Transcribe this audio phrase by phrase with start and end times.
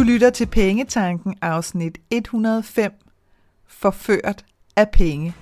[0.00, 2.92] Du lytter til Pengetanken afsnit 105.
[3.68, 4.44] Forført
[4.76, 5.34] af penge.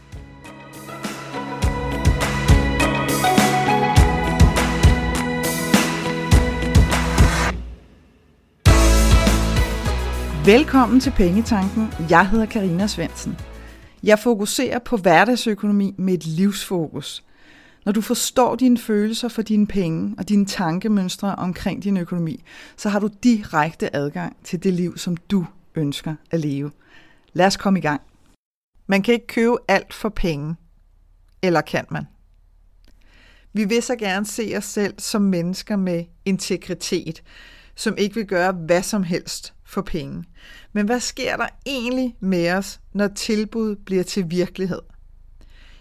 [10.45, 11.93] Velkommen til Pengetanken.
[12.11, 13.39] Jeg hedder Karina Svensen.
[14.03, 17.25] Jeg fokuserer på hverdagsøkonomi med et livsfokus.
[17.85, 22.45] Når du forstår dine følelser for dine penge og dine tankemønstre omkring din økonomi,
[22.77, 26.71] så har du direkte adgang til det liv, som du ønsker at leve.
[27.33, 28.01] Lad os komme i gang.
[28.87, 30.57] Man kan ikke købe alt for penge.
[31.43, 32.05] Eller kan man?
[33.53, 37.23] Vi vil så gerne se os selv som mennesker med integritet,
[37.75, 40.25] som ikke vil gøre hvad som helst for penge.
[40.73, 44.81] Men hvad sker der egentlig med os, når tilbud bliver til virkelighed?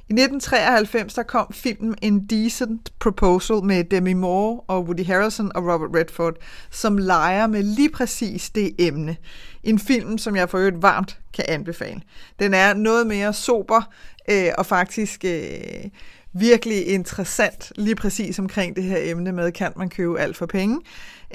[0.10, 5.90] I 1993 der kom filmen Indecent Proposal med Demi Moore og Woody Harrelson og Robert
[5.96, 6.36] Redford,
[6.72, 9.18] som leger med lige præcis det emne.
[9.64, 12.02] En film, som jeg for øvrigt varmt kan anbefale.
[12.40, 13.82] Den er noget mere sober
[14.30, 15.90] øh, og faktisk øh,
[16.34, 20.76] virkelig interessant lige præcis omkring det her emne med, kan man købe alt for penge?
[20.76, 20.82] Øh,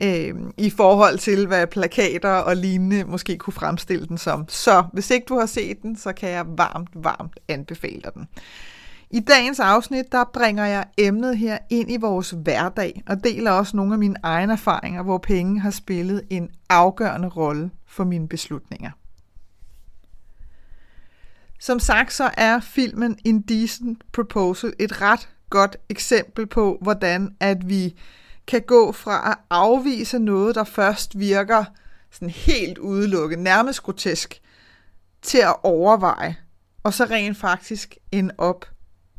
[0.03, 4.49] øh, I forhold til, hvad plakater og lignende måske kunne fremstille den som.
[4.49, 8.29] Så hvis ikke du har set den, så kan jeg varmt, varmt anbefale dig den.
[9.11, 13.77] I dagens afsnit, der bringer jeg emnet her ind i vores hverdag, og deler også
[13.77, 18.91] nogle af mine egne erfaringer, hvor penge har spillet en afgørende rolle for mine beslutninger.
[21.61, 27.95] Som sagt, så er filmen Indecent Proposal et ret godt eksempel på, hvordan at vi
[28.47, 31.65] kan gå fra at afvise noget, der først virker
[32.11, 34.41] sådan helt udelukket, nærmest grotesk,
[35.23, 36.37] til at overveje,
[36.83, 38.67] og så rent faktisk end op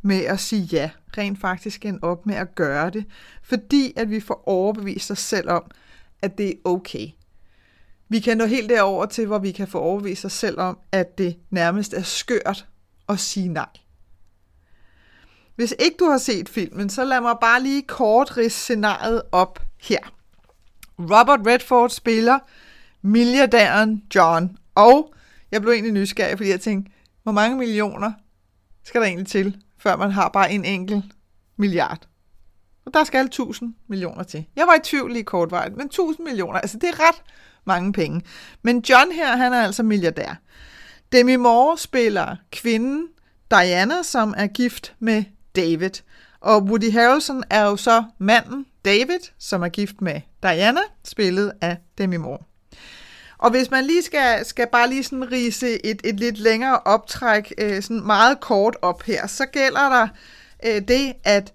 [0.02, 3.04] med at sige ja, rent faktisk end op med at gøre det,
[3.42, 5.70] fordi at vi får overbevist os selv om,
[6.22, 7.08] at det er okay.
[8.08, 11.18] Vi kan nå helt derover til, hvor vi kan få overbevist os selv om, at
[11.18, 12.66] det nærmest er skørt
[13.08, 13.68] at sige nej.
[15.56, 19.62] Hvis ikke du har set filmen, så lad mig bare lige kort ridse scenariet op
[19.80, 19.98] her.
[20.98, 22.38] Robert Redford spiller
[23.02, 25.14] milliardæren John, og
[25.50, 26.92] jeg blev egentlig nysgerrig, fordi jeg tænkte,
[27.22, 28.12] hvor mange millioner
[28.84, 31.04] skal der egentlig til, før man har bare en enkelt
[31.56, 32.08] milliard?
[32.86, 34.46] Og der skal 1000 millioner til.
[34.56, 37.22] Jeg var i tvivl lige kortvarigt, men 1000 millioner, altså det er ret
[37.64, 38.22] mange penge.
[38.62, 40.40] Men John her, han er altså milliardær.
[41.12, 43.08] Demi Moore spiller kvinden
[43.50, 45.24] Diana, som er gift med
[45.56, 45.90] David.
[46.40, 51.76] Og Woody Harrelson er jo så manden David, som er gift med Diana, spillet af
[51.98, 52.38] Demi Moore.
[53.38, 57.52] Og hvis man lige skal, skal bare lige sådan rise et, et lidt længere optræk,
[57.58, 60.08] øh, sådan meget kort op her, så gælder der
[60.66, 61.52] øh, det, at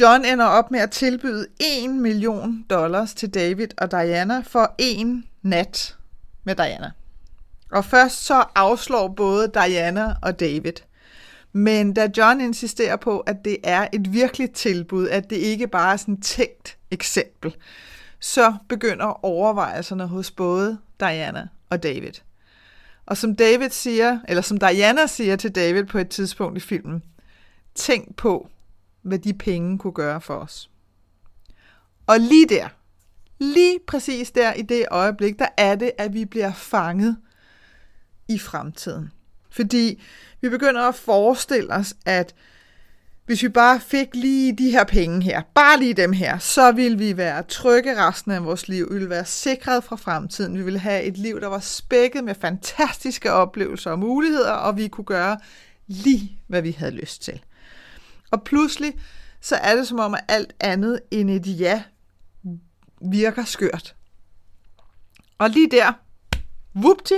[0.00, 1.46] John ender op med at tilbyde
[1.84, 5.96] 1 million dollars til David og Diana for en nat
[6.44, 6.90] med Diana.
[7.72, 10.72] Og først så afslår både Diana og David.
[11.52, 15.92] Men da John insisterer på, at det er et virkeligt tilbud, at det ikke bare
[15.92, 17.56] er sådan et tænkt eksempel,
[18.20, 22.12] så begynder overvejelserne hos både Diana og David.
[23.06, 27.02] Og som David siger, eller som Diana siger til David på et tidspunkt i filmen,
[27.74, 28.48] tænk på,
[29.02, 30.70] hvad de penge kunne gøre for os.
[32.06, 32.68] Og lige der,
[33.38, 37.16] lige præcis der i det øjeblik, der er det, at vi bliver fanget
[38.28, 39.12] i fremtiden.
[39.56, 40.02] Fordi
[40.40, 42.34] vi begynder at forestille os, at
[43.26, 46.98] hvis vi bare fik lige de her penge her, bare lige dem her, så ville
[46.98, 48.88] vi være trygge resten af vores liv.
[48.88, 50.58] Vi ville være sikret fra fremtiden.
[50.58, 54.88] Vi ville have et liv, der var spækket med fantastiske oplevelser og muligheder, og vi
[54.88, 55.38] kunne gøre
[55.86, 57.40] lige, hvad vi havde lyst til.
[58.30, 58.92] Og pludselig,
[59.40, 61.82] så er det som om, at alt andet end et ja
[63.10, 63.94] virker skørt.
[65.38, 65.92] Og lige der,
[66.74, 67.14] vupti,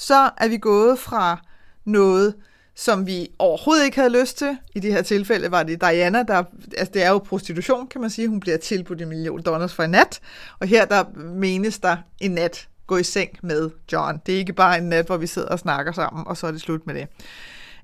[0.00, 1.40] så er vi gået fra
[1.84, 2.34] noget,
[2.74, 4.58] som vi overhovedet ikke havde lyst til.
[4.74, 6.44] I det her tilfælde var det Diana, der,
[6.78, 8.28] altså det er jo prostitution, kan man sige.
[8.28, 10.20] Hun bliver tilbudt en million dollars for en nat,
[10.58, 14.20] og her der menes der en nat gå i seng med John.
[14.26, 16.50] Det er ikke bare en nat, hvor vi sidder og snakker sammen, og så er
[16.50, 17.06] det slut med det.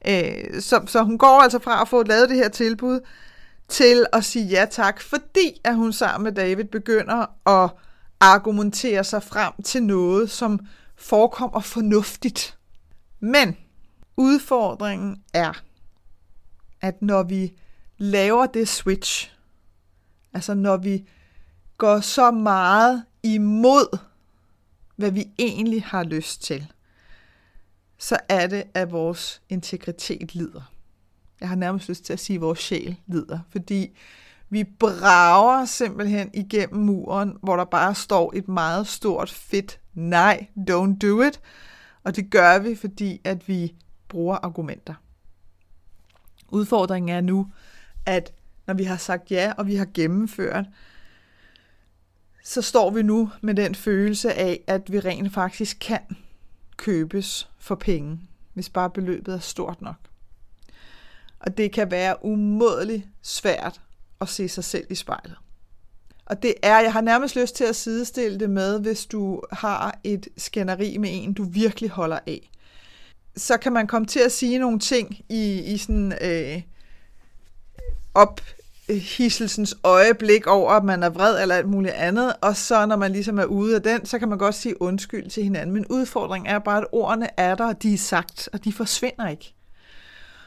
[0.08, 3.00] Øh, så, så hun går altså fra at få lavet det her tilbud,
[3.68, 7.70] til at sige ja tak, fordi at hun sammen med David begynder at
[8.20, 10.60] argumentere sig frem til noget, som
[10.96, 12.58] forekommer fornuftigt.
[13.20, 13.56] Men
[14.16, 15.62] udfordringen er,
[16.80, 17.52] at når vi
[17.98, 19.32] laver det switch,
[20.32, 21.08] altså når vi
[21.78, 23.98] går så meget imod,
[24.96, 26.72] hvad vi egentlig har lyst til,
[27.98, 30.72] så er det, at vores integritet lider.
[31.40, 33.96] Jeg har nærmest lyst til at sige, at vores sjæl lider, fordi
[34.48, 40.98] vi brager simpelthen igennem muren, hvor der bare står et meget stort, fedt nej, don't
[40.98, 41.40] do it.
[42.04, 43.74] Og det gør vi, fordi at vi
[44.08, 44.94] bruger argumenter.
[46.48, 47.50] Udfordringen er nu,
[48.06, 48.32] at
[48.66, 50.64] når vi har sagt ja, og vi har gennemført,
[52.44, 56.00] så står vi nu med den følelse af, at vi rent faktisk kan
[56.76, 58.20] købes for penge,
[58.52, 59.96] hvis bare beløbet er stort nok.
[61.40, 63.80] Og det kan være umådeligt svært
[64.20, 65.36] at se sig selv i spejlet.
[66.26, 69.98] Og det er, jeg har nærmest lyst til at sidestille det med, hvis du har
[70.04, 72.50] et skænderi med en, du virkelig holder af.
[73.36, 76.62] Så kan man komme til at sige nogle ting i, i sådan øh,
[78.14, 78.40] op
[78.88, 83.12] hisselsens øjeblik over, at man er vred eller alt muligt andet, og så når man
[83.12, 85.74] ligesom er ude af den, så kan man godt sige undskyld til hinanden.
[85.74, 89.28] Men udfordringen er bare, at ordene er der, og de er sagt, og de forsvinder
[89.28, 89.54] ikke.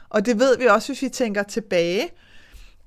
[0.09, 2.09] Og det ved vi også, hvis vi tænker tilbage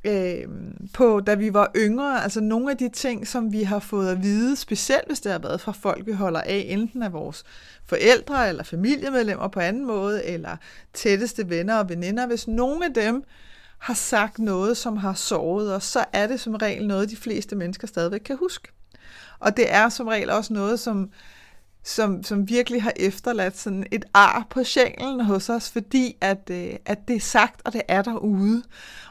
[0.04, 0.48] øh,
[0.94, 2.22] på, da vi var yngre.
[2.22, 5.38] Altså nogle af de ting, som vi har fået at vide, specielt hvis det har
[5.38, 7.44] været fra folk, vi holder af, enten af vores
[7.86, 10.56] forældre eller familiemedlemmer på anden måde, eller
[10.94, 12.26] tætteste venner og veninder.
[12.26, 13.24] Hvis nogle af dem
[13.78, 17.56] har sagt noget, som har såret os, så er det som regel noget, de fleste
[17.56, 18.68] mennesker stadigvæk kan huske.
[19.38, 21.10] Og det er som regel også noget, som
[21.84, 26.76] som, som virkelig har efterladt sådan et ar på sjælen hos os, fordi at, øh,
[26.86, 28.62] at det er sagt, og det er derude.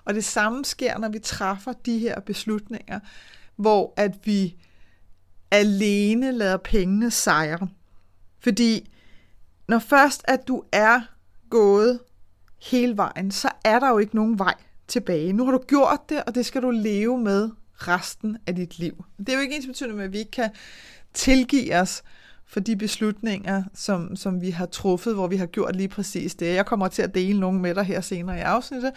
[0.06, 3.00] Og det samme sker, når vi træffer de her beslutninger,
[3.56, 4.56] hvor at vi
[5.51, 7.68] alene lader pengene sejre.
[8.39, 8.91] Fordi
[9.68, 11.01] når først at du er
[11.50, 12.00] gået
[12.62, 14.56] hele vejen, så er der jo ikke nogen vej
[14.88, 15.33] tilbage.
[15.33, 19.06] Nu har du gjort det, og det skal du leve med resten af dit liv.
[19.18, 20.50] Det er jo ikke ens betydende med, at vi ikke kan
[21.13, 22.03] tilgive os
[22.51, 26.56] for de beslutninger, som, som vi har truffet, hvor vi har gjort lige præcis det.
[26.56, 28.92] Jeg kommer til at dele nogle med dig her senere i afsnittet.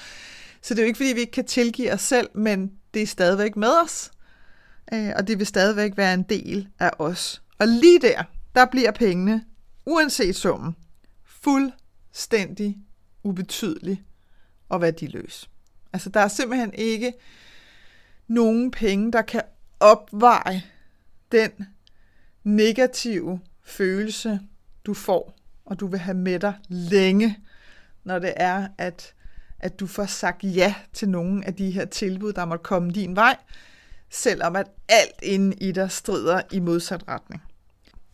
[0.62, 3.06] Så det er jo ikke, fordi vi ikke kan tilgive os selv, men det er
[3.06, 4.10] stadigvæk med os.
[4.92, 7.42] Øh, og det vil stadigvæk være en del af os.
[7.58, 8.22] Og lige der,
[8.54, 9.44] der bliver pengene,
[9.86, 10.76] uanset summen,
[11.24, 12.78] fuldstændig
[13.22, 14.02] ubetydelig
[14.68, 15.50] og værdiløs.
[15.92, 17.12] Altså der er simpelthen ikke
[18.28, 19.42] nogen penge, der kan
[19.80, 20.62] opveje
[21.32, 21.50] den
[22.44, 24.40] negative følelse,
[24.86, 27.38] du får, og du vil have med dig længe,
[28.04, 29.14] når det er, at,
[29.60, 33.16] at du får sagt ja til nogle af de her tilbud, der måtte komme din
[33.16, 33.36] vej,
[34.10, 37.42] selvom at alt inde i dig strider i modsat retning.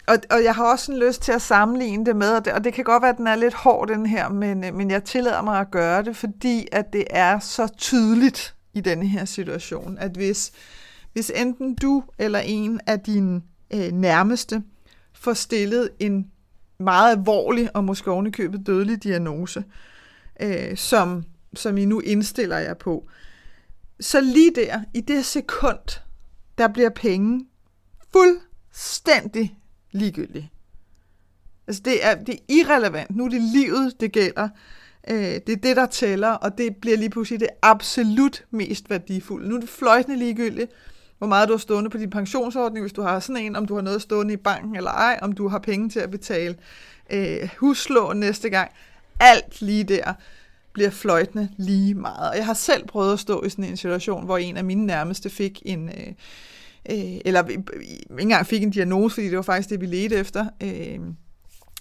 [0.07, 2.65] Og, og jeg har også en lyst til at sammenligne det med, og det, og
[2.65, 5.43] det kan godt være, at den er lidt hård, den her, men, men jeg tillader
[5.43, 10.11] mig at gøre det, fordi at det er så tydeligt i denne her situation, at
[10.11, 10.53] hvis,
[11.13, 13.43] hvis enten du eller en af dine
[13.75, 14.63] øh, nærmeste
[15.13, 16.31] får stillet en
[16.79, 19.65] meget alvorlig og måske ovenikøbet dødelig diagnose,
[20.41, 21.25] øh, som,
[21.55, 23.09] som I nu indstiller jer på,
[24.01, 26.01] så lige der, i det sekund,
[26.59, 27.47] der bliver penge
[28.13, 29.59] fuldstændig
[29.93, 30.51] ligegyldige.
[31.67, 33.17] Altså det er, det er irrelevant.
[33.17, 34.49] Nu er det livet, det gælder.
[35.09, 39.49] Øh, det er det, der tæller, og det bliver lige pludselig det absolut mest værdifulde.
[39.49, 40.73] Nu er det fløjtende ligegyldigt,
[41.21, 43.75] hvor meget du har stående på din pensionsordning, hvis du har sådan en, om du
[43.75, 46.57] har noget stående i banken eller ej, om du har penge til at betale
[47.11, 48.71] øh, huslån næste gang.
[49.21, 50.13] Alt lige der
[50.73, 52.31] bliver fløjtende lige meget.
[52.31, 54.87] Og jeg har selv prøvet at stå i sådan en situation, hvor en af mine
[54.87, 55.89] nærmeste fik en...
[55.89, 56.13] Øh,
[56.91, 57.63] øh, eller ikke
[58.21, 60.99] engang fik en diagnose, fordi det var faktisk det, vi ledte efter, øh,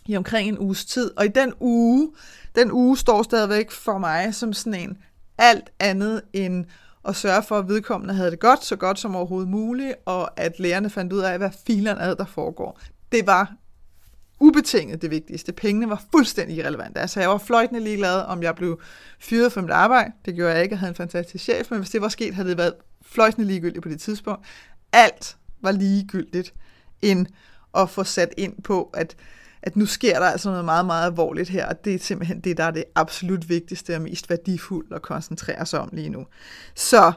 [0.05, 1.11] i omkring en uges tid.
[1.17, 2.11] Og i den uge,
[2.55, 4.97] den uge står stadigvæk for mig som sådan en
[5.37, 6.65] alt andet end
[7.03, 10.59] og sørge for, at vedkommende havde det godt, så godt som overhovedet muligt, og at
[10.59, 12.79] lærerne fandt ud af, hvad filerne ad, der foregår.
[13.11, 13.53] Det var
[14.39, 15.51] ubetinget det vigtigste.
[15.51, 16.99] Pengene var fuldstændig irrelevante.
[16.99, 18.81] Altså, jeg var fløjtende ligeglad, om jeg blev
[19.19, 20.11] fyret fra mit arbejde.
[20.25, 22.49] Det gjorde jeg ikke, jeg havde en fantastisk chef, men hvis det var sket, havde
[22.49, 24.45] det været fløjtende ligegyldigt på det tidspunkt.
[24.93, 26.53] Alt var ligegyldigt,
[27.01, 27.27] end
[27.77, 29.15] at få sat ind på, at
[29.63, 32.57] at nu sker der altså noget meget, meget alvorligt her, og det er simpelthen det,
[32.57, 36.25] der er det absolut vigtigste og mest værdifulde at koncentrere sig om lige nu.
[36.75, 37.11] Så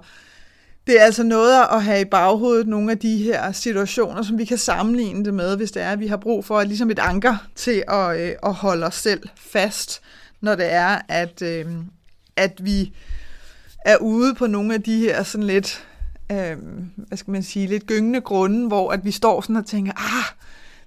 [0.87, 4.45] det er altså noget at have i baghovedet nogle af de her situationer, som vi
[4.45, 7.37] kan sammenligne det med, hvis det er, at vi har brug for ligesom et anker
[7.55, 10.03] til at, øh, at holde os selv fast,
[10.41, 11.67] når det er, at, øh,
[12.37, 12.93] at vi
[13.85, 15.87] er ude på nogle af de her sådan lidt,
[16.33, 16.57] øh,
[16.97, 20.25] hvad skal man sige, lidt gyngende grunde, hvor at vi står sådan og tænker, ah,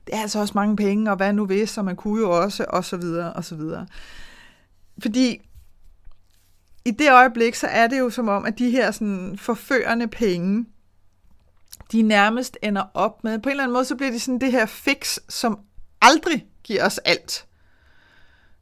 [0.07, 2.65] det er altså også mange penge, og hvad nu hvis, og man kunne jo også,
[2.69, 3.87] og så videre, og så videre.
[5.01, 5.41] Fordi
[6.85, 10.65] i det øjeblik, så er det jo som om, at de her sådan forførende penge,
[11.91, 14.51] de nærmest ender op med, på en eller anden måde, så bliver det sådan det
[14.51, 15.59] her fix, som
[16.01, 17.45] aldrig giver os alt.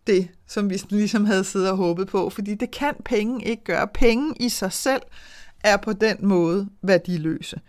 [0.07, 3.87] Det, som vi ligesom havde siddet og håbet på, fordi det kan penge ikke gøre.
[3.87, 5.01] Penge i sig selv
[5.63, 7.59] er på den måde værdiløse.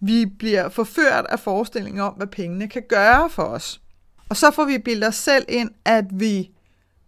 [0.00, 3.80] Vi bliver forført af forestillingen om, hvad pengene kan gøre for os.
[4.28, 6.50] Og så får vi bildet os selv ind, at vi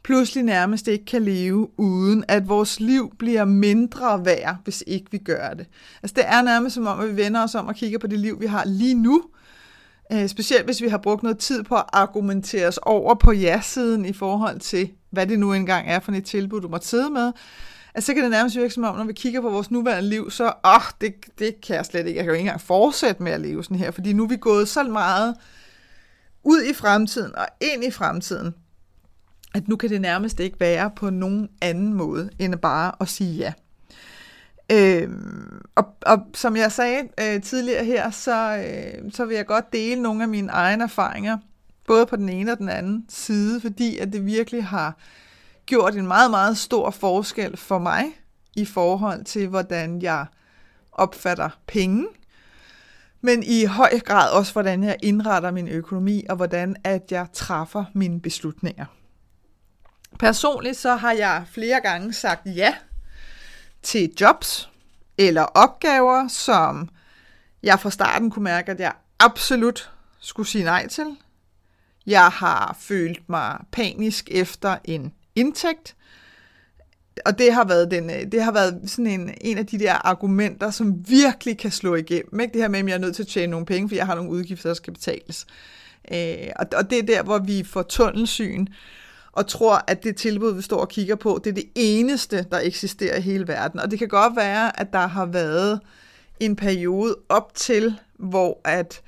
[0.04, 5.18] pludselig nærmest ikke kan leve uden, at vores liv bliver mindre værd, hvis ikke vi
[5.18, 5.66] gør det.
[6.02, 8.18] Altså det er nærmest som om, at vi vender os om og kigger på det
[8.18, 9.22] liv, vi har lige nu,
[10.12, 14.04] øh, specielt hvis vi har brugt noget tid på at argumentere os over på ja-siden
[14.04, 17.32] i forhold til, hvad det nu engang er for et tilbud, du må sidde med,
[17.94, 20.30] altså så kan det nærmest virke som om, når vi kigger på vores nuværende liv,
[20.30, 23.22] så, åh, oh, det, det kan jeg slet ikke, jeg kan jo ikke engang fortsætte
[23.22, 25.34] med at leve sådan her, fordi nu er vi gået så meget
[26.44, 28.54] ud i fremtiden og ind i fremtiden,
[29.54, 33.37] at nu kan det nærmest ikke være på nogen anden måde, end bare at sige
[33.37, 33.52] ja.
[34.72, 39.72] Øhm, og, og som jeg sagde øh, tidligere her, så, øh, så vil jeg godt
[39.72, 41.38] dele nogle af mine egne erfaringer,
[41.87, 44.96] både på den ene og den anden side, fordi at det virkelig har
[45.66, 48.04] gjort en meget, meget stor forskel for mig
[48.57, 50.26] i forhold til, hvordan jeg
[50.92, 52.07] opfatter penge,
[53.21, 57.85] men i høj grad også, hvordan jeg indretter min økonomi, og hvordan at jeg træffer
[57.95, 58.87] mine beslutninger.
[60.19, 62.75] Personligt så har jeg flere gange sagt ja
[63.83, 64.71] til jobs
[65.19, 66.88] eller opgaver, som
[67.62, 71.16] jeg fra starten kunne mærke, at jeg absolut skulle sige nej til.
[72.07, 75.96] Jeg har følt mig panisk efter en indtægt,
[77.26, 79.92] og det har været, den, øh, det har været sådan en, en af de der
[79.92, 82.40] argumenter, som virkelig kan slå igennem.
[82.40, 82.52] Ikke?
[82.52, 84.14] Det her med, at jeg er nødt til at tjene nogle penge, fordi jeg har
[84.14, 85.46] nogle udgifter, der skal betales.
[86.12, 88.66] Øh, og, og det er der, hvor vi får tunnelsyn
[89.32, 92.60] og tror, at det tilbud, vi står og kigger på, det er det eneste, der
[92.62, 93.80] eksisterer i hele verden.
[93.80, 95.80] Og det kan godt være, at der har været
[96.40, 99.02] en periode op til, hvor at,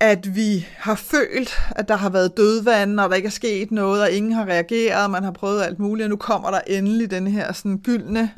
[0.00, 4.02] at vi har følt, at der har været dødvand, og der ikke er sket noget,
[4.02, 7.10] og ingen har reageret, og man har prøvet alt muligt, og nu kommer der endelig
[7.10, 8.30] den her sådan gyldne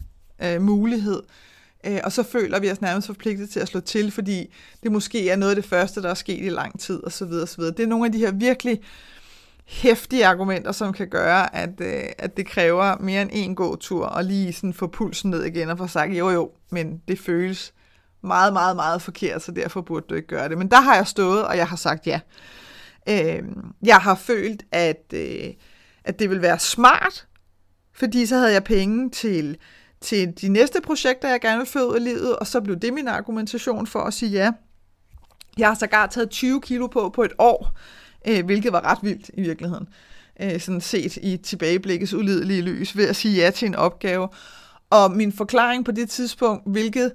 [0.43, 1.23] øh, mulighed.
[1.87, 5.31] Øh, og så føler vi os nærmest forpligtet til at slå til, fordi det måske
[5.31, 7.25] er noget af det første, der er sket i lang tid, osv.
[7.25, 7.63] osv.
[7.63, 8.81] Det er nogle af de her virkelig
[9.67, 14.07] hæftige argumenter, som kan gøre, at, øh, at det kræver mere end en god tur,
[14.07, 17.73] og lige sådan få pulsen ned igen og få sagt, jo jo, men det føles
[18.23, 20.59] meget, meget, meget forkert, så derfor burde du ikke gøre det.
[20.59, 22.21] Men der har jeg stået, og jeg har sagt ja.
[23.09, 23.43] Øh,
[23.83, 25.49] jeg har følt, at, øh,
[26.05, 27.27] at det vil være smart,
[27.95, 29.57] fordi så havde jeg penge til,
[30.01, 33.09] til de næste projekter, jeg gerne vil føde i livet, og så blev det min
[33.09, 34.53] argumentation for at sige ja.
[35.59, 37.79] Jeg har sågar taget 20 kilo på på et år,
[38.29, 39.89] øh, hvilket var ret vildt i virkeligheden,
[40.41, 44.29] øh, sådan set i tilbageblikkets ulidelige lys, ved at sige ja til en opgave.
[44.91, 47.13] Og min forklaring på det tidspunkt, hvilket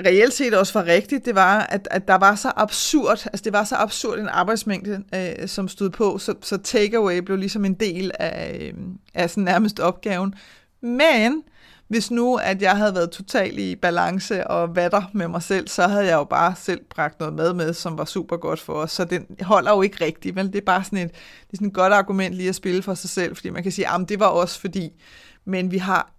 [0.00, 3.52] reelt set også var rigtigt, det var, at, at der var så absurd, altså det
[3.52, 7.74] var så absurd en arbejdsmængde, øh, som stod på, så, så takeaway blev ligesom en
[7.74, 8.74] del af, øh,
[9.14, 10.34] af sådan nærmest opgaven.
[10.80, 11.42] Men
[11.88, 15.86] hvis nu, at jeg havde været totalt i balance og vatter med mig selv, så
[15.86, 18.92] havde jeg jo bare selv bragt noget mad med, som var super godt for os.
[18.92, 20.46] Så den holder jo ikke rigtigt, vel?
[20.46, 22.94] Det er bare sådan et, det er sådan et godt argument lige at spille for
[22.94, 24.90] sig selv, fordi man kan sige, at det var også fordi,
[25.44, 26.12] men vi har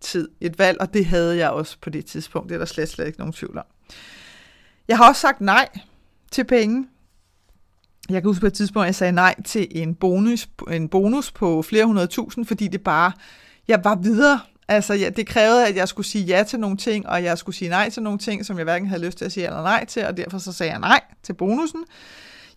[0.00, 2.48] tid et valg, og det havde jeg også på det tidspunkt.
[2.48, 3.64] Det er der slet, slet ikke nogen tvivl om.
[4.88, 5.68] Jeg har også sagt nej
[6.30, 6.86] til penge.
[8.10, 11.30] Jeg kan huske på et tidspunkt, at jeg sagde nej til en bonus, en bonus
[11.30, 13.12] på flere hundrede tusind, fordi det bare,
[13.68, 14.40] jeg var videre
[14.70, 17.56] Altså, ja, det krævede, at jeg skulle sige ja til nogle ting, og jeg skulle
[17.56, 19.84] sige nej til nogle ting, som jeg hverken havde lyst til at sige eller nej
[19.84, 21.84] til, og derfor så sagde jeg nej til bonusen.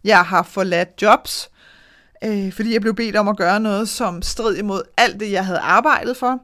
[0.03, 1.49] Jeg har forladt jobs,
[2.23, 5.45] øh, fordi jeg blev bedt om at gøre noget, som strid imod alt det, jeg
[5.45, 6.39] havde arbejdet for.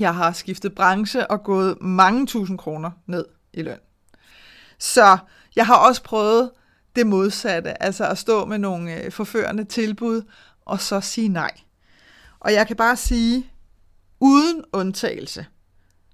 [0.00, 3.78] Jeg har skiftet branche og gået mange tusind kroner ned i løn.
[4.78, 5.18] Så
[5.56, 6.50] jeg har også prøvet
[6.96, 10.22] det modsatte, altså at stå med nogle øh, forførende tilbud,
[10.64, 11.50] og så sige nej.
[12.40, 13.52] Og jeg kan bare sige,
[14.20, 15.46] uden undtagelse,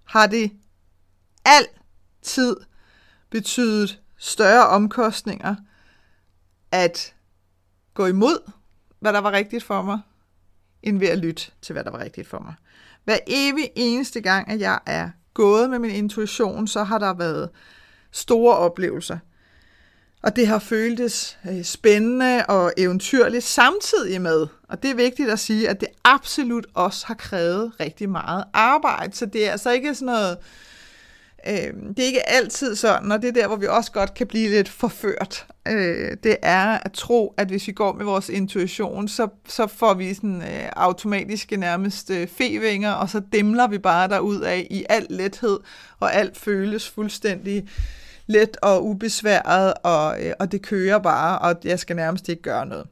[0.05, 0.53] har det
[1.45, 2.57] altid
[3.31, 5.55] betydet større omkostninger
[6.71, 7.15] at
[7.95, 8.53] gå imod,
[9.01, 10.01] hvad der var rigtigt for mig,
[10.83, 12.55] end ved at lytte til, hvad der var rigtigt for mig.
[13.05, 17.49] Hver evig eneste gang, at jeg er gået med min intuition, så har der været
[18.11, 19.19] store oplevelser–
[20.23, 25.39] og det har føltes øh, spændende og eventyrligt samtidig med, og det er vigtigt at
[25.39, 29.17] sige, at det absolut også har krævet rigtig meget arbejde.
[29.17, 30.45] Så det er altså ikke sådan noget, øh,
[31.49, 34.27] Øh, det er ikke altid sådan, og det er der, hvor vi også godt kan
[34.27, 35.47] blive lidt forført.
[35.69, 39.95] Øh, det er at tro, at hvis vi går med vores intuition, så, så får
[39.95, 44.85] vi sådan øh, automatiske nærmest øh, fevinger, og så dimler vi bare derud af i
[44.89, 45.59] al lethed,
[46.01, 47.69] og alt føles fuldstændig
[48.27, 52.67] let og ubesværet, og, øh, og det kører bare, og jeg skal nærmest ikke gøre
[52.67, 52.87] noget.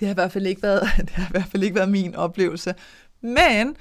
[0.00, 2.14] Det har i hvert fald ikke været, det har i hvert fald ikke været min
[2.14, 2.74] oplevelse.
[3.20, 3.76] Men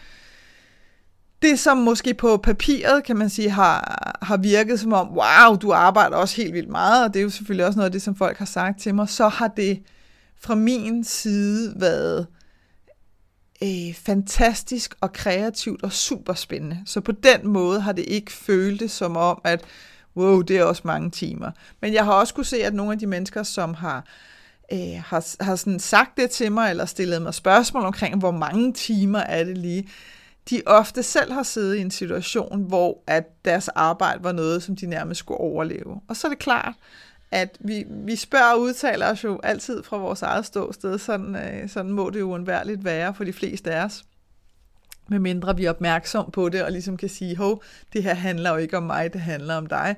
[1.42, 5.72] det, som måske på papiret, kan man sige, har, har virket som om, wow, du
[5.72, 8.16] arbejder også helt vildt meget, og det er jo selvfølgelig også noget af det, som
[8.16, 9.84] folk har sagt til mig, så har det
[10.40, 12.28] fra min side været
[13.64, 16.80] øh, fantastisk og kreativt og super spændende.
[16.86, 19.62] Så på den måde har det ikke føltes som om, at
[20.16, 21.52] wow, det er også mange timer.
[21.82, 24.06] Men jeg har også kunne se, at nogle af de mennesker, som har,
[24.74, 28.74] øh, har, har sådan sagt det til mig, eller stillet mig spørgsmål omkring, hvor mange
[28.74, 29.88] timer er det lige,
[30.50, 34.76] de ofte selv har siddet i en situation, hvor at deres arbejde var noget, som
[34.76, 36.02] de nærmest skulle overleve.
[36.08, 36.74] Og så er det klart,
[37.32, 41.70] at vi, vi spørger og udtaler os jo altid fra vores eget ståsted, sådan, øh,
[41.70, 44.04] sådan må det jo uundværligt være for de fleste af os.
[45.08, 47.64] medmindre vi er opmærksom på det, og ligesom kan sige, hov,
[47.94, 49.96] det her handler jo ikke om mig, det handler om dig.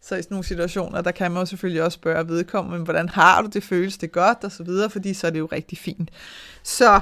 [0.00, 3.42] Så i sådan nogle situationer, der kan man jo selvfølgelig også spørge vedkommende, hvordan har
[3.42, 6.10] du det, føles det godt, og så videre, fordi så er det jo rigtig fint.
[6.62, 7.00] Så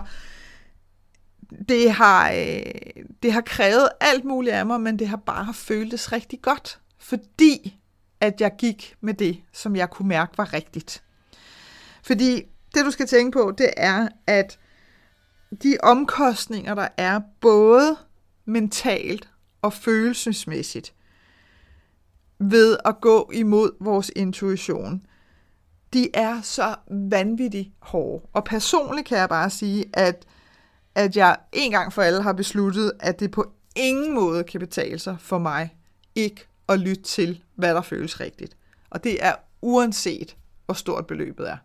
[1.69, 2.90] det har, øh,
[3.23, 7.81] det har krævet alt muligt af mig, men det har bare føltes rigtig godt, fordi
[8.21, 11.03] at jeg gik med det, som jeg kunne mærke var rigtigt.
[12.03, 12.43] Fordi
[12.75, 14.59] det, du skal tænke på, det er, at
[15.63, 17.97] de omkostninger, der er både
[18.45, 19.29] mentalt
[19.63, 20.95] og følelsesmæssigt
[22.39, 25.07] ved at gå imod vores intuition,
[25.93, 28.27] de er så vanvittigt hårde.
[28.33, 30.27] Og personligt kan jeg bare sige, at,
[30.95, 34.99] at jeg en gang for alle har besluttet, at det på ingen måde kan betale
[34.99, 35.77] sig for mig
[36.15, 38.57] ikke at lytte til, hvad der føles rigtigt.
[38.91, 41.57] Og det er uanset, hvor stort beløbet er.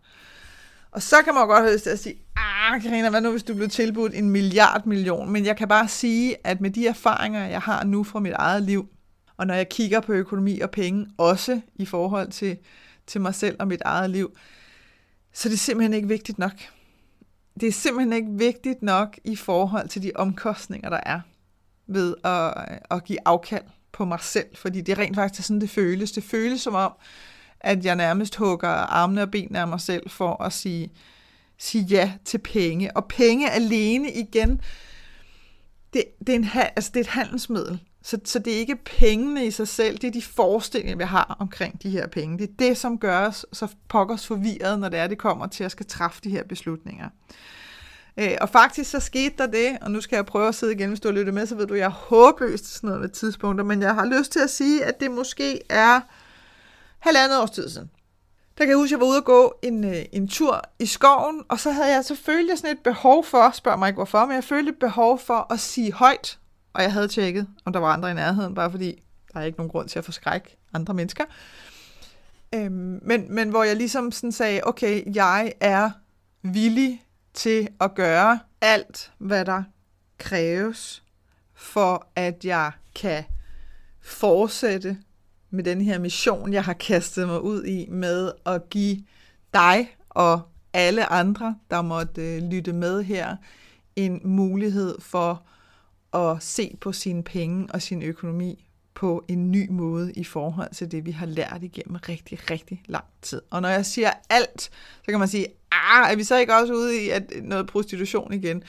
[0.90, 3.42] Og så kan man jo godt høre til at sige, ah, Karina, hvad nu hvis
[3.42, 5.30] du blev tilbudt en milliard million?
[5.30, 8.62] Men jeg kan bare sige, at med de erfaringer, jeg har nu fra mit eget
[8.62, 8.88] liv,
[9.36, 12.58] og når jeg kigger på økonomi og penge, også i forhold til,
[13.06, 14.36] til mig selv og mit eget liv,
[15.32, 16.52] så det er simpelthen ikke vigtigt nok.
[17.60, 21.20] Det er simpelthen ikke vigtigt nok i forhold til de omkostninger, der er
[21.86, 22.54] ved at,
[22.90, 26.12] at give afkald på mig selv, fordi det er rent faktisk sådan, det føles.
[26.12, 26.92] Det føles som om,
[27.60, 30.92] at jeg nærmest hugger armene og benene af mig selv for at sige,
[31.58, 32.96] sige ja til penge.
[32.96, 34.60] Og penge alene igen,
[35.92, 37.80] det, det, er, en, altså det er et handelsmiddel.
[38.02, 41.36] Så, så det er ikke pengene i sig selv, det er de forestillinger, vi har
[41.38, 42.38] omkring de her penge.
[42.38, 45.64] Det er det, som gør os så pokkers forvirret, når det er, det kommer til
[45.64, 47.08] at skal træffe de her beslutninger.
[48.18, 50.88] Øh, og faktisk så skete der det, og nu skal jeg prøve at sidde igen,
[50.88, 53.64] hvis du har lyttet med, så ved du, jeg er håbløst sådan noget med tidspunkter,
[53.64, 56.00] men jeg har lyst til at sige, at det måske er
[56.98, 57.90] halvandet års tid siden.
[58.58, 60.86] Der kan jeg huske, at jeg var ude at gå en, øh, en tur i
[60.86, 64.34] skoven, og så havde jeg selvfølgelig sådan et behov for, spørg mig ikke hvorfor, men
[64.34, 66.38] jeg følte et behov for at sige højt,
[66.72, 69.02] og jeg havde tjekket, om der var andre i nærheden, bare fordi
[69.32, 71.24] der er ikke nogen grund til at forskrække andre mennesker.
[72.54, 75.90] Øhm, men, men hvor jeg ligesom sådan sagde, okay, jeg er
[76.42, 77.05] villig
[77.36, 79.62] til at gøre alt, hvad der
[80.18, 81.02] kræves,
[81.54, 83.24] for at jeg kan
[84.00, 84.98] fortsætte
[85.50, 89.04] med den her mission, jeg har kastet mig ud i, med at give
[89.54, 90.40] dig og
[90.72, 93.36] alle andre, der måtte øh, lytte med her,
[93.96, 95.42] en mulighed for
[96.12, 98.65] at se på sine penge og sin økonomi
[98.96, 103.04] på en ny måde i forhold til det, vi har lært igennem rigtig, rigtig lang
[103.22, 103.42] tid.
[103.50, 104.62] Og når jeg siger alt,
[105.04, 108.32] så kan man sige, ah, er vi så ikke også ude i at noget prostitution
[108.32, 108.62] igen?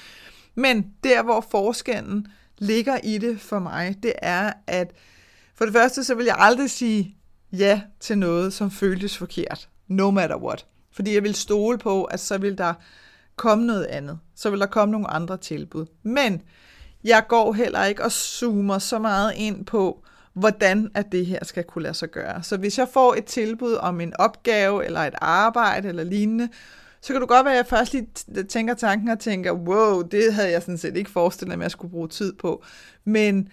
[0.55, 4.91] Men der, hvor forskellen ligger i det for mig, det er, at
[5.55, 7.15] for det første, så vil jeg aldrig sige
[7.51, 9.69] ja til noget, som føltes forkert.
[9.87, 10.65] No matter what.
[10.91, 12.73] Fordi jeg vil stole på, at så vil der
[13.35, 14.19] komme noget andet.
[14.35, 15.85] Så vil der komme nogle andre tilbud.
[16.03, 16.41] Men
[17.03, 20.03] jeg går heller ikke og zoomer så meget ind på,
[20.39, 22.43] hvordan at det her skal kunne lade sig gøre.
[22.43, 26.49] Så hvis jeg får et tilbud om en opgave, eller et arbejde, eller lignende,
[27.01, 28.07] så kan du godt være, at jeg først lige
[28.49, 31.71] tænker tanken og tænker, wow, det havde jeg sådan set ikke forestillet mig, at jeg
[31.71, 32.63] skulle bruge tid på.
[33.05, 33.49] Men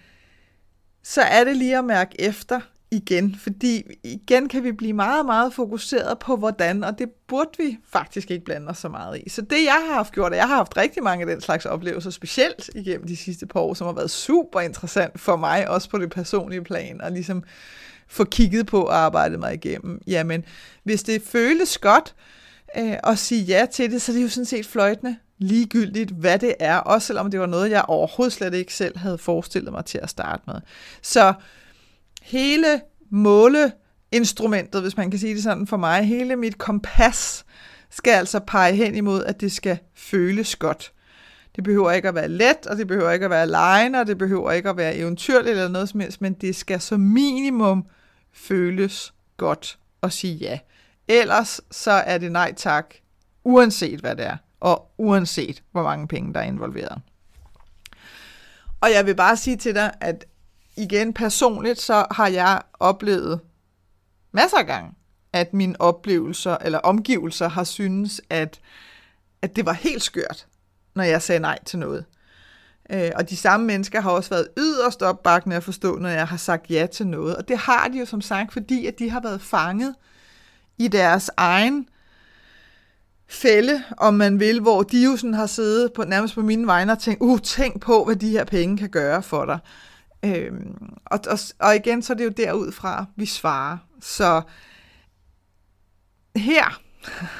[1.03, 2.59] så er det lige at mærke efter
[2.91, 7.77] igen, fordi igen kan vi blive meget, meget fokuseret på hvordan, og det burde vi
[7.89, 9.29] faktisk ikke blande os så meget i.
[9.29, 11.65] Så det jeg har haft gjort, og jeg har haft rigtig mange af den slags
[11.65, 15.89] oplevelser, specielt igennem de sidste par år, som har været super interessant for mig, også
[15.89, 17.43] på det personlige plan, og ligesom
[18.07, 20.01] få kigget på og arbejdet mig igennem.
[20.07, 20.45] Jamen,
[20.83, 22.15] hvis det føles godt
[22.77, 26.39] øh, at sige ja til det, så er det jo sådan set fløjtende ligegyldigt, hvad
[26.39, 29.85] det er, også selvom det var noget, jeg overhovedet slet ikke selv havde forestillet mig
[29.85, 30.55] til at starte med.
[31.01, 31.33] Så
[32.25, 37.45] hele måleinstrumentet, hvis man kan sige det sådan for mig, hele mit kompas,
[37.89, 40.93] skal altså pege hen imod, at det skal føles godt.
[41.55, 44.17] Det behøver ikke at være let, og det behøver ikke at være lejende, og det
[44.17, 47.85] behøver ikke at være eventyrligt eller noget som helst, men det skal som minimum
[48.33, 50.59] føles godt at sige ja.
[51.07, 52.95] Ellers så er det nej tak,
[53.43, 57.01] uanset hvad det er og uanset hvor mange penge, der er involveret.
[58.81, 60.25] Og jeg vil bare sige til dig, at
[60.77, 63.39] igen personligt, så har jeg oplevet
[64.31, 64.91] masser af gange,
[65.33, 68.59] at mine oplevelser eller omgivelser har synes, at,
[69.41, 70.47] at det var helt skørt,
[70.95, 72.05] når jeg sagde nej til noget.
[72.89, 76.37] Øh, og de samme mennesker har også været yderst opbakkende at forstå, når jeg har
[76.37, 77.35] sagt ja til noget.
[77.35, 79.95] Og det har de jo som sagt, fordi at de har været fanget
[80.77, 81.89] i deres egen
[83.27, 86.91] fælde, om man vil, hvor de jo sådan har siddet på, nærmest på mine vegne
[86.91, 89.59] og tænkt, uh, tænk på, hvad de her penge kan gøre for dig.
[90.25, 93.77] Øhm, og, og, og igen, så er det jo derudfra, vi svarer.
[94.01, 94.41] Så
[96.35, 96.81] her,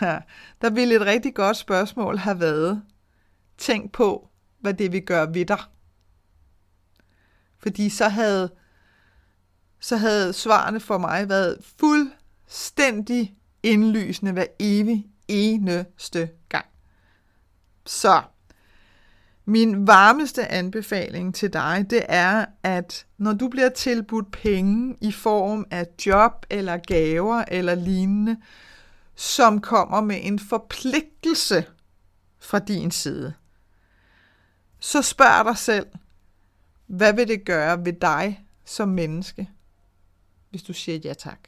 [0.61, 2.83] der ville et rigtig godt spørgsmål have været,
[3.57, 5.59] tænk på, hvad det vil gøre ved dig.
[7.59, 8.51] Fordi så havde,
[9.79, 16.65] så havde svarene for mig været fuldstændig indlysende hver evig eneste gang.
[17.85, 18.21] Så
[19.45, 25.65] min varmeste anbefaling til dig, det er, at når du bliver tilbudt penge i form
[25.71, 28.37] af job eller gaver eller lignende,
[29.15, 31.65] som kommer med en forpligtelse
[32.39, 33.33] fra din side,
[34.79, 35.87] så spørg dig selv,
[36.87, 39.49] hvad vil det gøre ved dig som menneske,
[40.49, 41.39] hvis du siger ja tak?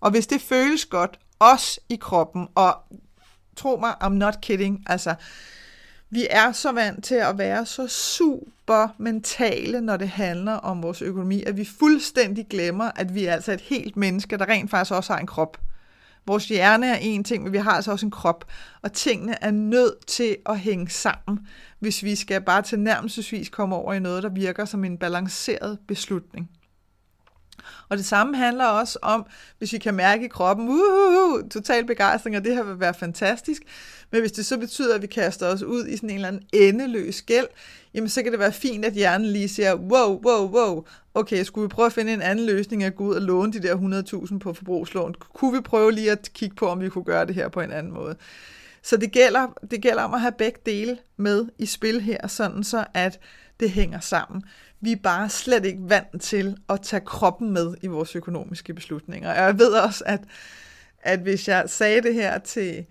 [0.00, 2.82] Og hvis det føles godt, også i kroppen, og
[3.56, 5.14] tro mig, I'm not kidding, altså,
[6.14, 11.02] vi er så vant til at være så super mentale, når det handler om vores
[11.02, 14.92] økonomi, at vi fuldstændig glemmer, at vi er altså et helt menneske, der rent faktisk
[14.92, 15.60] også har en krop.
[16.26, 18.44] Vores hjerne er en ting, men vi har altså også en krop,
[18.82, 21.46] og tingene er nødt til at hænge sammen,
[21.78, 25.78] hvis vi skal bare til nærmelsesvis komme over i noget, der virker som en balanceret
[25.88, 26.50] beslutning.
[27.88, 29.26] Og det samme handler også om,
[29.58, 33.62] hvis vi kan mærke i kroppen, uhuhu, total begejstring, og det her vil være fantastisk.
[34.10, 36.42] Men hvis det så betyder, at vi kaster os ud i sådan en eller anden
[36.52, 37.46] endeløs gæld,
[37.94, 41.62] jamen så kan det være fint, at hjernen lige siger, wow, wow, wow, okay, skulle
[41.62, 43.76] vi prøve at finde en anden løsning at gå ud og låne de der
[44.26, 45.14] 100.000 på forbrugslån?
[45.34, 47.72] Kunne vi prøve lige at kigge på, om vi kunne gøre det her på en
[47.72, 48.16] anden måde?
[48.82, 52.64] Så det gælder, det gælder om at have begge dele med i spil her, sådan
[52.64, 53.20] så at
[53.60, 54.42] det hænger sammen.
[54.84, 59.30] Vi er bare slet ikke vant til at tage kroppen med i vores økonomiske beslutninger.
[59.30, 60.20] Og jeg ved også, at,
[61.02, 62.86] at hvis jeg sagde det her til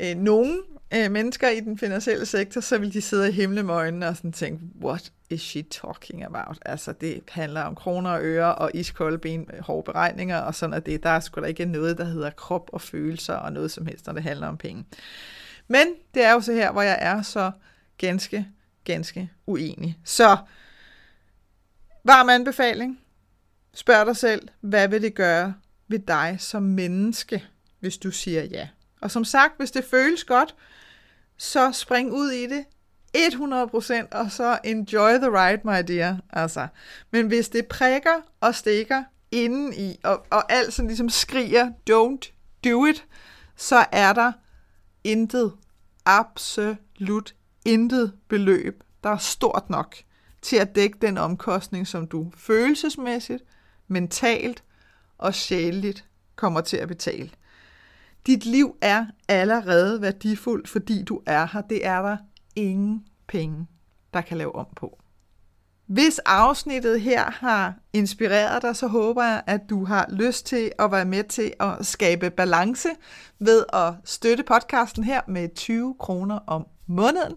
[0.00, 0.60] øh, nogen
[0.94, 4.16] øh, mennesker i den finansielle sektor, så vil de sidde i himle med øjnene og
[4.16, 6.58] sådan tænke, what is she talking about?
[6.64, 10.74] Altså, det handler om kroner og øre og iskolde ben, øh, hårde beregninger og sådan,
[10.74, 13.70] at det, der er sgu da ikke noget, der hedder krop og følelser og noget
[13.70, 14.84] som helst, når det handler om penge.
[15.68, 17.50] Men det er jo så her, hvor jeg er så
[17.98, 18.46] ganske,
[18.84, 19.98] ganske uenig.
[20.04, 20.36] Så
[22.06, 23.00] varm anbefaling.
[23.74, 25.54] Spørg dig selv, hvad vil det gøre
[25.88, 27.44] ved dig som menneske,
[27.80, 28.68] hvis du siger ja?
[29.00, 30.54] Og som sagt, hvis det føles godt,
[31.36, 32.64] så spring ud i det
[33.16, 36.20] 100%, og så enjoy the ride, my dear.
[36.30, 36.68] Altså.
[37.10, 42.32] Men hvis det prikker og stikker inden i, og, og alt sådan ligesom skriger, don't
[42.64, 43.04] do it,
[43.56, 44.32] så er der
[45.04, 45.52] intet,
[46.04, 49.96] absolut intet beløb, der er stort nok
[50.46, 53.44] til at dække den omkostning, som du følelsesmæssigt,
[53.88, 54.64] mentalt
[55.18, 56.04] og sjæleligt
[56.36, 57.30] kommer til at betale.
[58.26, 61.60] Dit liv er allerede værdifuldt, fordi du er her.
[61.60, 62.16] Det er der
[62.56, 63.66] ingen penge,
[64.14, 64.98] der kan lave om på.
[65.86, 70.92] Hvis afsnittet her har inspireret dig, så håber jeg, at du har lyst til at
[70.92, 72.88] være med til at skabe balance
[73.38, 77.36] ved at støtte podcasten her med 20 kroner om måneden.